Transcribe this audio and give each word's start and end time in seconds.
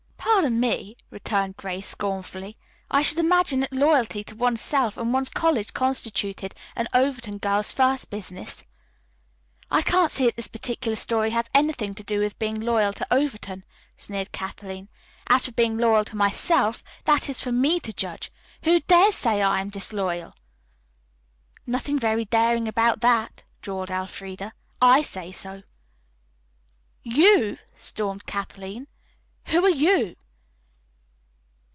"Pardon 0.41 0.59
me," 0.59 0.97
retorted 1.11 1.55
Grace 1.55 1.87
scornfully, 1.89 2.57
"I 2.89 3.03
should 3.03 3.19
imagine 3.19 3.59
that 3.59 3.71
loyalty 3.71 4.23
to 4.23 4.35
one's 4.35 4.61
self 4.61 4.97
and 4.97 5.13
one's 5.13 5.29
college 5.29 5.71
constituted 5.73 6.55
an 6.75 6.87
Overton 6.95 7.37
girl's 7.37 7.71
first 7.71 8.09
business." 8.09 8.63
"I 9.69 9.83
can't 9.83 10.11
see 10.11 10.25
that 10.25 10.35
this 10.35 10.47
particular 10.47 10.95
story 10.95 11.29
has 11.29 11.45
anything 11.53 11.93
to 11.93 12.03
do 12.03 12.19
with 12.21 12.39
being 12.39 12.59
loyal 12.59 12.91
to 12.93 13.13
Overton," 13.13 13.63
sneered 13.97 14.31
Kathleen. 14.31 14.89
"As 15.27 15.45
for 15.45 15.51
being 15.51 15.77
loyal 15.77 16.05
to 16.05 16.15
myself, 16.15 16.83
that 17.05 17.29
is 17.29 17.39
for 17.39 17.51
me 17.51 17.79
to 17.79 17.93
judge. 17.93 18.31
Who 18.63 18.79
dares 18.79 19.13
say 19.15 19.43
I 19.43 19.61
am 19.61 19.69
disloyal?" 19.69 20.33
"Nothing 21.67 21.99
very 21.99 22.25
daring 22.25 22.67
about 22.67 23.01
that," 23.01 23.43
drawled 23.61 23.91
Elfreda. 23.91 24.53
"I 24.81 25.03
say 25.03 25.31
so." 25.31 25.61
"You," 27.03 27.59
stormed 27.75 28.25
Kathleen. 28.25 28.87
"Who 29.45 29.63
are 29.65 29.69
you?" 29.69 30.15